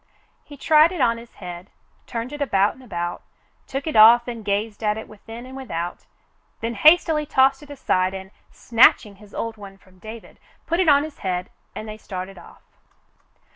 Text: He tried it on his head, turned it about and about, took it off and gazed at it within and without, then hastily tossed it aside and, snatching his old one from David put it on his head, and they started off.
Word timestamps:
He 0.43 0.57
tried 0.57 0.91
it 0.91 0.99
on 0.99 1.19
his 1.19 1.35
head, 1.35 1.69
turned 2.07 2.33
it 2.33 2.41
about 2.41 2.73
and 2.73 2.81
about, 2.81 3.21
took 3.67 3.85
it 3.85 3.95
off 3.95 4.27
and 4.27 4.43
gazed 4.43 4.83
at 4.83 4.97
it 4.97 5.07
within 5.07 5.45
and 5.45 5.55
without, 5.55 6.07
then 6.59 6.73
hastily 6.73 7.27
tossed 7.27 7.61
it 7.61 7.69
aside 7.69 8.15
and, 8.15 8.31
snatching 8.51 9.17
his 9.17 9.31
old 9.35 9.57
one 9.57 9.77
from 9.77 9.99
David 9.99 10.39
put 10.65 10.79
it 10.79 10.89
on 10.89 11.03
his 11.03 11.19
head, 11.19 11.51
and 11.75 11.87
they 11.87 11.97
started 11.99 12.39
off. 12.39 12.63